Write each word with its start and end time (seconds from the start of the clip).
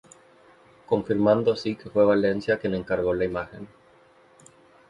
Confirmando 0.87 1.53
así 1.53 1.75
que 1.75 1.91
fue 1.91 2.03
Valencia 2.03 2.57
quien 2.57 2.73
encargó 2.73 3.13
la 3.13 3.25
imagen. 3.25 3.67